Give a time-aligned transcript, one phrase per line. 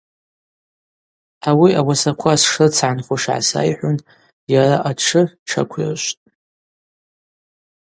[1.49, 3.97] Ауи ауасаква сшрыцгӏанхуш гӏасайхӏвын
[4.51, 6.25] йара атшы тшаквирышвтӏ.